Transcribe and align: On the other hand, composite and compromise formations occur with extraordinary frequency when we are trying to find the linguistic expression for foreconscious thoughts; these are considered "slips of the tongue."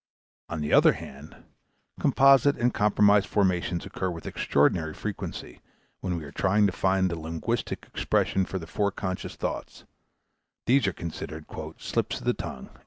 On 0.49 0.61
the 0.61 0.73
other 0.73 0.93
hand, 0.93 1.43
composite 1.99 2.57
and 2.57 2.73
compromise 2.73 3.27
formations 3.27 3.85
occur 3.85 4.09
with 4.09 4.25
extraordinary 4.25 4.95
frequency 4.95 5.61
when 5.99 6.17
we 6.17 6.23
are 6.23 6.31
trying 6.31 6.65
to 6.65 6.71
find 6.71 7.07
the 7.11 7.15
linguistic 7.19 7.85
expression 7.85 8.43
for 8.45 8.57
foreconscious 8.57 9.35
thoughts; 9.35 9.83
these 10.65 10.87
are 10.87 10.93
considered 10.93 11.45
"slips 11.77 12.17
of 12.19 12.25
the 12.25 12.33
tongue." 12.33 12.71